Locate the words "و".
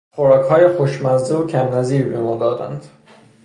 1.35-1.47